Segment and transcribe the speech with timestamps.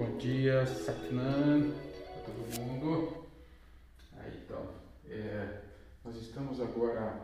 [0.00, 1.74] Bom dia, Satnam,
[2.14, 3.26] para todo mundo.
[4.16, 4.66] Aí, então,
[5.06, 5.60] é,
[6.02, 7.20] nós estamos agora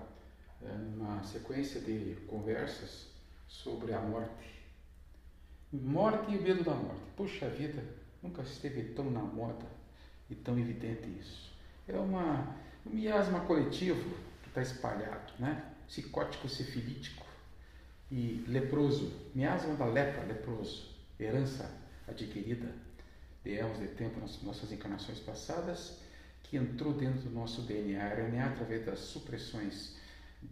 [0.62, 3.06] é, numa sequência de conversas
[3.48, 4.62] sobre a morte.
[5.72, 7.00] Morte e o medo da morte.
[7.16, 7.82] Puxa vida,
[8.22, 9.64] nunca esteve tão na moda
[10.28, 11.50] e tão evidente isso.
[11.88, 14.10] É uma, um miasma coletivo
[14.42, 15.72] que está espalhado, né?
[15.86, 17.24] Psicótico, sifilítico
[18.10, 19.14] e leproso.
[19.34, 20.94] Miasma da lepra, leproso.
[21.18, 22.72] Herança adquirida
[23.44, 25.98] de erros de tempo nas nossas encarnações passadas,
[26.42, 29.96] que entrou dentro do nosso DNA, RNA, através das supressões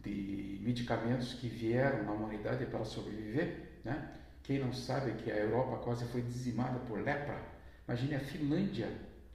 [0.03, 4.13] de medicamentos que vieram na humanidade para sobreviver, né?
[4.43, 7.41] Quem não sabe que a Europa quase foi dizimada por lepra.
[7.89, 8.93] Imagine a Finlândia,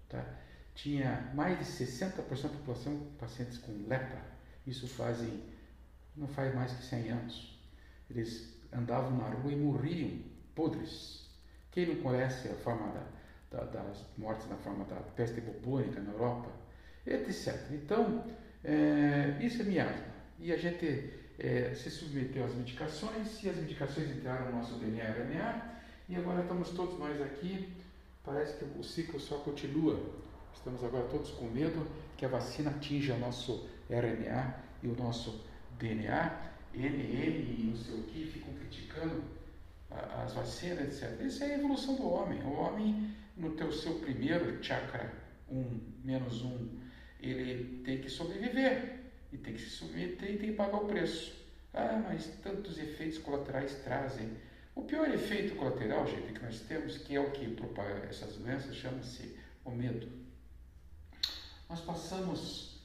[0.08, 0.24] tá?
[0.76, 4.22] Tinha mais de 60% da população pacientes com lepra.
[4.68, 5.42] Isso fazem
[6.16, 7.60] não faz mais que 100 anos.
[8.10, 10.20] Eles andavam na rua e morriam
[10.54, 11.29] podres.
[11.72, 12.92] Quem não conhece a forma
[13.52, 16.50] da, da, das mortes na forma da peste bubônica na Europa,
[17.06, 17.56] etc.
[17.72, 18.24] Então,
[18.64, 20.10] é, isso é miasma.
[20.40, 25.04] E a gente é, se submeteu às medicações e as medicações entraram no nosso DNA
[25.04, 27.74] e RNA e agora estamos todos nós aqui.
[28.24, 30.00] Parece que o ciclo só continua.
[30.54, 35.46] Estamos agora todos com medo que a vacina atinja o nosso RNA e o nosso
[35.78, 36.50] DNA.
[36.74, 39.24] NN e não sei o que ficam criticando
[39.92, 41.22] as vacinas, etc.
[41.22, 42.42] Isso é a evolução do homem.
[42.44, 45.12] O homem, no teu seu primeiro chakra,
[45.50, 46.80] um menos um,
[47.20, 49.00] ele tem que sobreviver
[49.32, 51.38] e tem que se submeter e tem que pagar o preço.
[51.74, 54.32] Ah, mas tantos efeitos colaterais trazem.
[54.76, 58.76] O pior efeito colateral, gente, que nós temos, que é o que propaga essas doenças,
[58.76, 60.08] chama-se o medo.
[61.68, 62.80] Nós passamos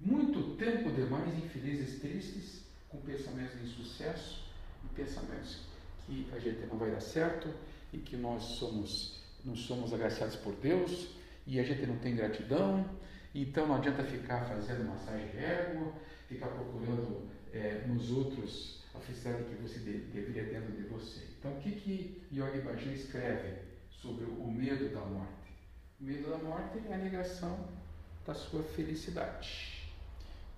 [0.00, 4.44] muito tempo demais infelizes, tristes, com pensamentos de insucesso
[4.84, 5.71] e pensamentos
[6.06, 7.48] que a gente não vai dar certo
[7.92, 11.08] e que nós somos não somos agraciados por Deus
[11.46, 12.88] e a gente não tem gratidão
[13.34, 15.94] então não adianta ficar fazendo massagem de ego,
[16.28, 21.26] ficar procurando é, nos outros a felicidade que você de, deveria dentro de você.
[21.38, 23.56] Então o que, que Yogi Bhajan escreve
[23.90, 25.32] sobre o medo da morte?
[25.98, 27.68] O medo da morte é a negação
[28.26, 29.90] da sua felicidade.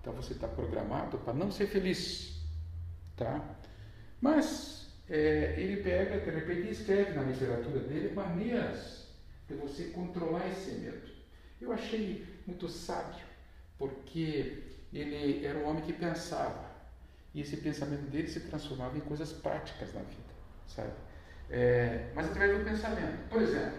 [0.00, 2.40] Então você está programado para não ser feliz,
[3.16, 3.56] tá?
[4.20, 4.73] Mas
[5.08, 9.08] é, ele pega, de repente, escreve na literatura dele maneiras
[9.48, 11.12] de você controlar esse medo.
[11.60, 13.24] Eu achei muito sábio,
[13.78, 16.72] porque ele era um homem que pensava,
[17.34, 20.34] e esse pensamento dele se transformava em coisas práticas na vida,
[20.66, 20.92] sabe?
[21.50, 23.28] É, mas através do pensamento.
[23.28, 23.78] Por exemplo,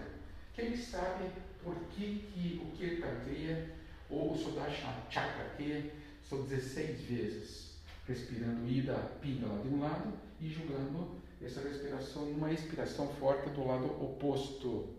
[0.54, 1.30] quem sabe
[1.62, 3.70] por que, que o Kirtan cria,
[4.08, 5.90] ou o Sudashna Chakra cria,
[6.22, 7.75] são 16 vezes,
[8.06, 13.86] respirando ida, lá de um lado e julgando essa respiração numa expiração forte do lado
[14.02, 14.94] oposto.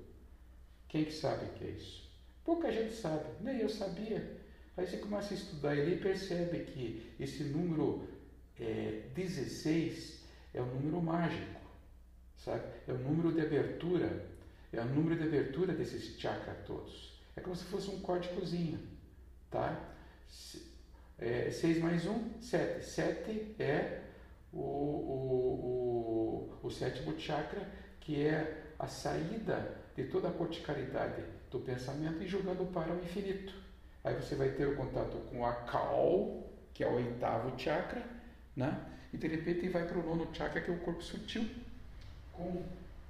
[0.87, 2.09] Quem que sabe o que é isso?
[2.43, 4.37] Pouca gente sabe, nem eu sabia.
[4.75, 8.07] Aí você começa a estudar ele e percebe que esse número
[8.59, 10.23] é, 16
[10.53, 11.59] é o número mágico,
[12.37, 12.63] sabe?
[12.87, 14.25] É o número de abertura,
[14.71, 17.19] é o número de abertura desses chakras todos.
[17.35, 18.79] É como se fosse um códigozinho,
[19.49, 19.93] tá?
[21.19, 22.85] É, 6 mais 1, 7.
[22.85, 24.01] 7 é
[24.53, 27.67] o, o, o, o sétimo chakra,
[27.99, 33.53] que é a saída de toda a corticalidade do pensamento e jogando para o infinito.
[34.03, 38.03] Aí você vai ter o contato com a Kal, que é o oitavo chakra,
[38.55, 38.79] né?
[39.11, 41.47] e de repente vai para o nono chakra, que é o corpo sutil,
[42.33, 42.63] com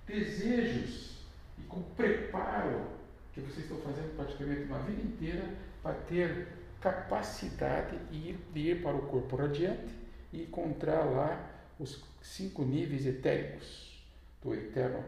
[0.06, 1.18] desejos
[1.58, 2.88] e com preparo
[3.34, 5.44] que vocês estão fazendo praticamente uma vida inteira
[5.84, 6.48] para ter
[6.82, 9.94] capacidade de ir, para o corpo radiante
[10.32, 14.04] e encontrar lá os cinco níveis etéricos
[14.42, 15.04] do eterno,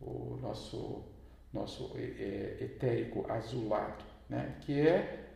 [0.00, 1.04] o nosso
[1.52, 4.56] nosso é, é, etérico azulado, né?
[4.62, 5.28] que é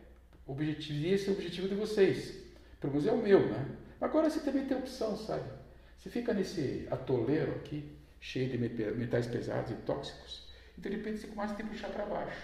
[0.47, 2.43] objetivo, esse é o objetivo de vocês.
[2.79, 3.65] Pelo menos é o meu, né?
[3.99, 5.49] Agora você também tem opção, sabe?
[5.97, 10.47] Você fica nesse atoleiro aqui, cheio de metais pesados e tóxicos,
[10.77, 12.41] e de repente você começa a te puxar para baixo.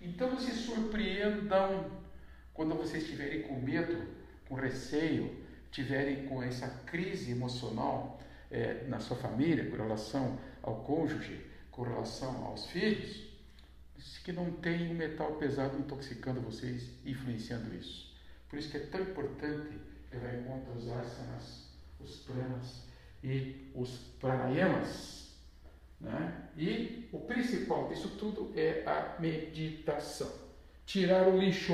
[0.00, 1.90] Então se surpreendam
[2.54, 4.06] quando vocês estiverem com medo,
[4.48, 5.34] com receio,
[5.70, 8.20] tiverem com essa crise emocional
[8.50, 13.32] é, na sua família, com relação ao cônjuge, com relação aos filhos,
[14.24, 18.14] que não tem um metal pesado intoxicando vocês, influenciando isso.
[18.48, 19.78] Por isso que é tão importante
[20.12, 22.82] levar em conta os asanas, os pranas
[23.24, 23.90] e os
[24.20, 25.34] pranayamas.
[26.00, 26.50] Né?
[26.56, 30.30] E o principal disso tudo é a meditação.
[30.84, 31.72] Tirar o lixo,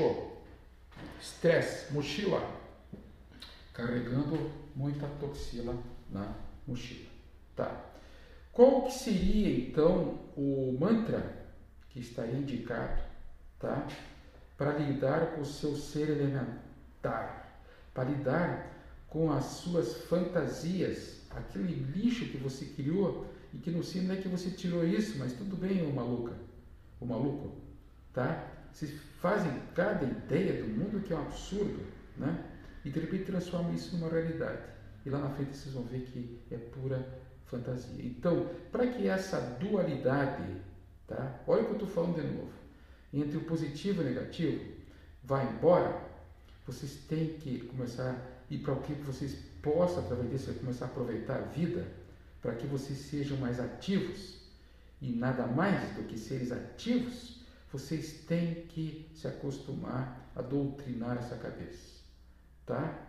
[1.19, 2.41] estresse, mochila,
[3.73, 5.73] carregando muita toxina
[6.11, 6.33] na
[6.67, 7.09] mochila.
[7.55, 7.89] Tá?
[8.59, 11.47] qual que seria então o mantra
[11.89, 13.01] que estaria indicado,
[13.57, 13.87] tá?
[14.57, 17.57] Para lidar com o seu ser elementar,
[17.93, 18.67] para lidar
[19.07, 24.27] com as suas fantasias, aquele lixo que você criou e que no sino é que
[24.27, 26.33] você tirou isso, mas tudo bem, o maluca,
[26.99, 27.55] o maluco,
[28.13, 28.45] tá?
[28.73, 31.85] Vocês fazem cada ideia do mundo que é um absurdo,
[32.17, 32.45] né?
[32.85, 34.61] E de repente transformam isso numa realidade.
[35.05, 37.05] E lá na frente vocês vão ver que é pura
[37.45, 38.05] fantasia.
[38.05, 40.43] Então, para que essa dualidade,
[41.07, 41.41] tá?
[41.47, 42.51] Olha o que eu estou falando de novo.
[43.13, 44.63] Entre o positivo e o negativo,
[45.23, 45.99] vá embora,
[46.65, 48.15] vocês têm que começar
[48.49, 51.85] ir para o que vocês possam, através disso, começar a aproveitar a vida,
[52.41, 54.39] para que vocês sejam mais ativos.
[55.01, 57.38] E nada mais do que seres ativos,
[57.71, 61.99] vocês têm que se acostumar a doutrinar essa cabeça.
[62.65, 63.07] Tá?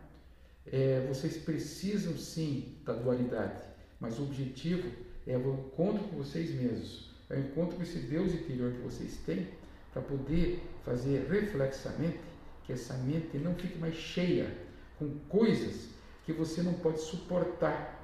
[0.66, 3.62] É, vocês precisam sim da dualidade,
[3.98, 4.90] mas o objetivo
[5.26, 9.16] é o encontro com vocês mesmos, é o encontro com esse Deus interior que vocês
[9.24, 9.48] têm,
[9.92, 12.20] para poder fazer reflexamente
[12.64, 14.56] que essa mente não fique mais cheia
[14.98, 15.88] com coisas
[16.24, 17.98] que você não pode suportar.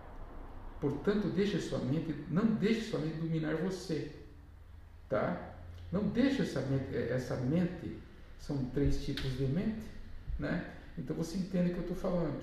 [0.81, 4.11] Portanto, deixe sua mente, não deixe sua mente dominar você,
[5.09, 5.56] tá?
[5.93, 7.97] Não deixe essa mente, essa mente,
[8.39, 9.83] são três tipos de mente,
[10.39, 10.73] né?
[10.99, 12.43] Então você entende o que eu estou falando.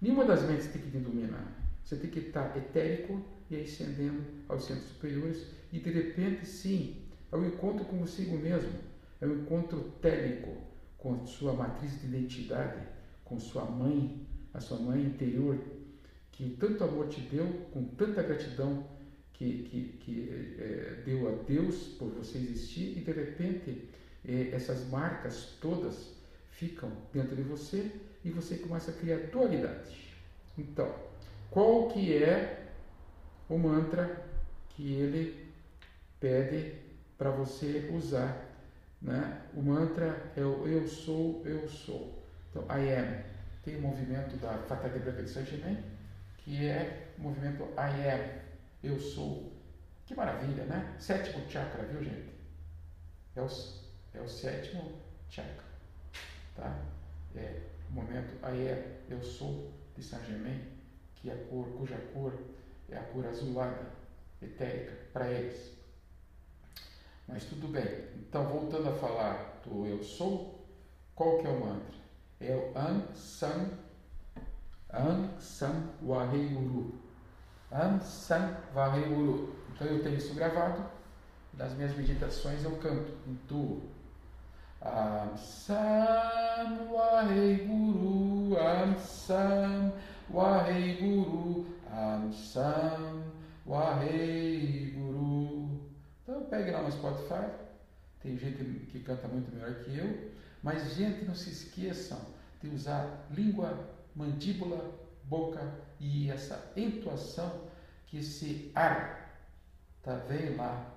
[0.00, 1.46] Nenhuma das mentes tem que te dominar.
[1.84, 7.36] Você tem que estar etérico e ascendendo aos centros superiores e de repente, sim, é
[7.36, 8.78] o encontro você mesmo,
[9.20, 10.56] é o encontro télico
[10.96, 12.80] com sua matriz de identidade,
[13.24, 15.58] com sua mãe, a sua mãe interior,
[16.32, 18.86] que tanto amor te deu, com tanta gratidão
[19.34, 23.88] que, que, que é, deu a Deus por você existir e de repente
[24.26, 26.14] é, essas marcas todas
[26.50, 27.90] ficam dentro de você
[28.24, 30.14] e você começa a criar dualidade.
[30.56, 30.94] Então,
[31.50, 32.68] qual que é
[33.48, 34.24] o mantra
[34.70, 35.52] que ele
[36.20, 36.74] pede
[37.18, 38.50] para você usar?
[39.02, 39.42] Né?
[39.52, 42.22] O mantra é o eu sou, eu sou.
[42.50, 43.34] Então, I am.
[43.64, 45.78] Tem o movimento da Branca de Saint-Germain,
[46.38, 48.43] que é o movimento I am,
[48.86, 49.52] eu sou.
[50.06, 50.96] Que maravilha, né?
[50.98, 52.32] Sétimo chakra, viu, gente?
[53.34, 53.48] É o,
[54.14, 54.92] é o sétimo
[55.28, 55.64] chakra.
[56.54, 56.78] Tá?
[57.34, 60.62] É o momento I am, eu sou de Saint-Germain,
[61.16, 62.38] que é a cor, cuja cor
[62.88, 63.90] é a cor azulada,
[64.40, 65.72] etérica, para eles.
[67.26, 67.84] Mas tudo bem.
[68.16, 70.66] Então, voltando a falar do eu sou,
[71.14, 71.94] qual que é o mantra?
[72.40, 73.70] É o An San
[74.90, 77.03] An San Waheguru.
[77.74, 79.52] An San Waheguru.
[79.74, 80.84] Então eu tenho isso gravado.
[81.54, 83.82] Nas minhas meditações eu canto, intuo.
[84.80, 89.92] Am San Waheguru, Am San
[90.30, 93.24] Waheguru, Am San
[93.66, 94.20] Waheguru.
[96.22, 97.50] Então pegue lá no Spotify.
[98.22, 98.62] Tem gente
[98.92, 100.30] que canta muito melhor que eu.
[100.62, 102.20] Mas, gente, não se esqueçam
[102.62, 104.92] de usar língua, mandíbula,
[105.24, 105.60] boca
[106.00, 107.68] e essa entoação
[108.06, 109.24] que esse ar
[110.02, 110.94] tá vendo lá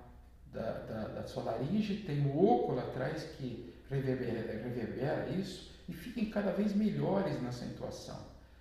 [0.52, 6.30] da, da, da sua laringe, tem o lá atrás que reverbera, reverbera isso e fiquem
[6.30, 8.18] cada vez melhores nessa entoação.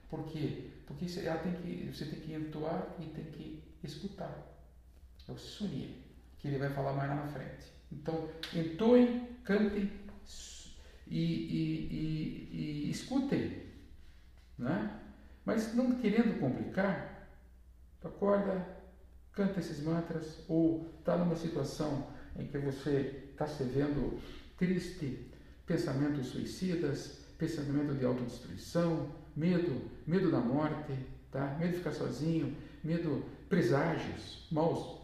[0.09, 0.69] Por quê?
[0.85, 4.33] Porque ela tem que, você tem que entoar e tem que escutar.
[5.27, 6.03] É o suni,
[6.39, 7.67] que ele vai falar mais lá na frente.
[7.91, 9.91] Então, entoem, cantem
[11.07, 13.63] e, e, e, e escutem,
[14.57, 15.01] né?
[15.47, 17.25] Mas não querendo complicar,
[18.03, 18.67] acorda,
[19.31, 24.19] canta esses mantras, ou está numa situação em que você está se vendo
[24.57, 25.31] triste,
[25.65, 30.93] pensamentos suicidas, pensamento de autodestruição, medo, medo da morte,
[31.31, 31.55] tá?
[31.57, 34.99] medo de ficar sozinho, medo, preságios, maus,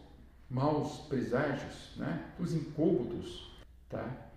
[0.50, 2.32] maus preságios, né?
[2.38, 3.50] os incômodos,
[3.88, 4.30] tá?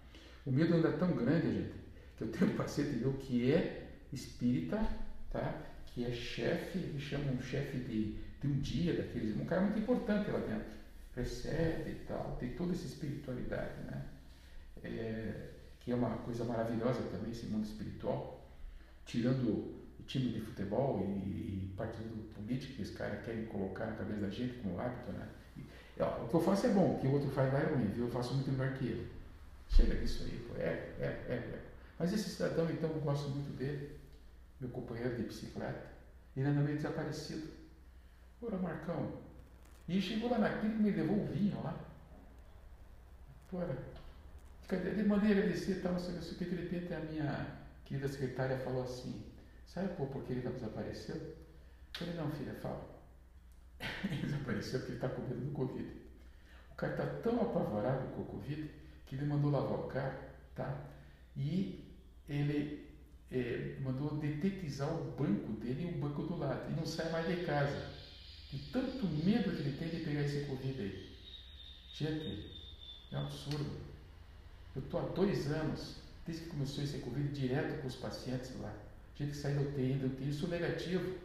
[0.46, 1.74] O medo ainda é tão grande, gente,
[2.16, 4.82] que eu tenho um paciente meu que é espírita,
[5.30, 5.76] tá?
[5.98, 9.80] Que é chefe, me chamam um chefe de, de um dia daqueles, um cara muito
[9.80, 10.68] importante lá dentro,
[11.16, 14.06] recebe e tal, tem toda essa espiritualidade, né?
[14.84, 15.50] É,
[15.80, 18.48] que é uma coisa maravilhosa também, esse mundo espiritual,
[19.08, 19.50] tirando
[20.00, 24.22] o time de futebol e, e partido político que os caras querem colocar na cabeça
[24.22, 25.27] da gente como hábito, né?
[25.58, 25.63] E,
[26.00, 27.88] ó, o que eu faço é bom, o que o outro faz lá é ruim,
[27.88, 28.06] viu?
[28.06, 29.08] Eu faço muito melhor que ele.
[29.68, 30.62] Chega disso aí, pô.
[30.62, 31.60] É, é, é, é.
[31.98, 33.97] Mas esse cidadão, então, eu gosto muito dele,
[34.60, 35.88] meu companheiro de bicicleta.
[36.36, 37.50] Ele anda meio desaparecido.
[38.42, 39.22] Ora, Marcão.
[39.88, 41.78] E chegou lá naquele que me levou o vinho lá.
[43.54, 43.78] Ora,
[44.70, 47.48] ele mandei agradecer e tal, não sei o que, de repente a minha
[47.86, 49.24] querida secretária falou assim,
[49.66, 51.16] sabe pô, por que ele não desapareceu?
[51.16, 51.36] Eu
[51.94, 52.86] falei, não, filha, fala.
[54.12, 55.90] ele desapareceu porque ele está com medo do Covid.
[56.72, 58.70] O cara está tão apavorado com o Covid
[59.06, 60.20] que ele mandou lavar o carro,
[60.54, 60.86] tá?
[61.36, 61.96] E
[62.28, 62.87] ele
[63.31, 66.72] é, mandou detetizar o banco dele e o banco do lado.
[66.72, 67.89] E não sai mais de casa.
[68.51, 71.17] De tanto medo que ele tem de pegar esse Covid aí.
[71.93, 72.51] Gente,
[73.12, 73.88] é um absurdo.
[74.75, 78.74] Eu estou há dois anos, desde que começou esse Covid, direto com os pacientes lá.
[79.17, 81.17] Gente que sai do UTI, do UTI, isso negativo.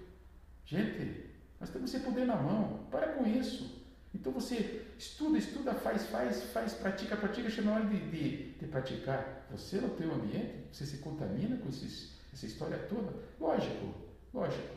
[0.66, 1.26] Gente,
[1.61, 2.87] nós temos esse poder na mão.
[2.90, 3.82] Para com isso.
[4.23, 8.67] Então você estuda, estuda, faz, faz, faz, pratica, pratica, chega na hora de, de, de
[8.69, 9.49] praticar.
[9.50, 13.12] Você no teu ambiente, você se contamina com esses, essa história toda.
[13.41, 13.93] Lógico,
[14.33, 14.76] lógico.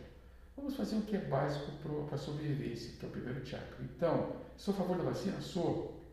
[0.57, 1.71] Vamos fazer o que é básico
[2.07, 3.77] para a sobrevivência, que é o primeiro chakra.
[3.81, 5.39] Então, sou a favor da vacina?
[5.39, 6.03] Sou.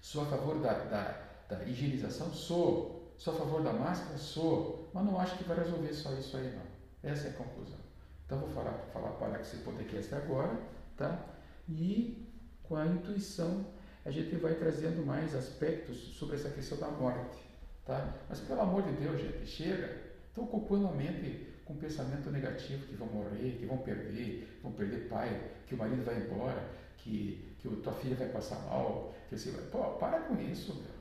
[0.00, 2.34] Sou a favor da, da, da higienização?
[2.34, 3.14] Sou.
[3.16, 4.18] Sou a favor da máscara?
[4.18, 4.90] Sou.
[4.92, 7.08] Mas não acho que vai resolver só isso aí, não.
[7.08, 7.78] Essa é a conclusão.
[8.26, 10.58] Então, vou falar, falar para esse podcast agora,
[10.96, 11.26] tá?
[11.68, 12.26] E
[12.70, 13.66] com a intuição,
[14.06, 17.36] a gente vai trazendo mais aspectos sobre essa questão da morte,
[17.84, 18.14] tá?
[18.28, 20.08] Mas, pelo amor de Deus, gente, chega.
[20.28, 25.08] Estão ocupando a mente com pensamento negativo, que vão morrer, que vão perder, vão perder
[25.08, 26.64] pai, que o marido vai embora,
[26.98, 29.62] que, que tua filha vai passar mal, que você vai.
[29.64, 31.00] Pô, para com isso, meu.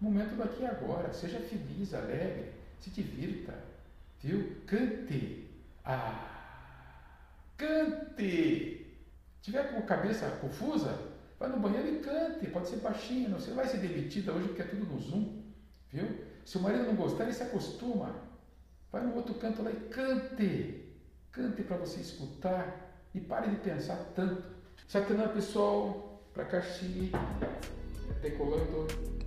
[0.00, 1.12] Momento daqui e agora.
[1.12, 3.52] Seja feliz, alegre, se divirta,
[4.22, 4.56] viu?
[4.66, 5.46] Cante.
[5.84, 6.30] Ah!
[7.58, 8.86] Cante!
[9.42, 11.09] Tiver com a cabeça confusa,
[11.40, 12.46] vai no banheiro e cante.
[12.48, 15.42] Pode ser baixinho, você vai ser demitida hoje porque é tudo no Zoom,
[15.90, 16.06] viu?
[16.44, 18.14] Se o marido não gostar, ele se acostuma.
[18.92, 20.84] Vai no outro canto lá e cante.
[21.32, 24.42] Cante para você escutar e pare de pensar tanto.
[24.86, 27.12] Satanás, pessoal, para Caxi,
[28.20, 29.19] decolando.